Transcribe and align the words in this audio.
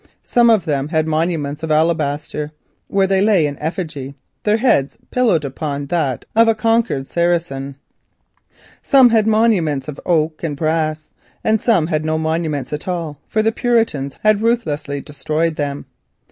Some 0.23 0.49
of 0.49 0.65
them 0.65 0.87
had 0.87 1.07
monuments 1.07 1.61
of 1.61 1.69
alabaster, 1.69 2.51
whereon 2.89 3.09
they 3.09 3.21
lay 3.21 3.45
in 3.45 3.55
effigy, 3.59 4.15
their 4.41 4.57
heads 4.57 4.97
pillowed 5.11 5.45
upon 5.45 5.85
that 5.85 6.25
of 6.35 6.47
a 6.47 6.55
conquered 6.55 7.05
Saracen; 7.07 7.75
some 8.81 9.09
had 9.11 9.27
monuments 9.27 9.87
of 9.87 9.99
oak 10.03 10.41
and 10.41 10.57
brass, 10.57 11.11
and 11.43 11.61
some 11.61 11.85
had 11.85 12.03
no 12.03 12.17
monuments 12.17 12.73
at 12.73 12.87
all, 12.87 13.19
for 13.27 13.43
the 13.43 13.51
Puritans 13.51 14.17
had 14.23 14.41
ruthlessly 14.41 15.01
destroyed 15.01 15.55
them. 15.55 15.85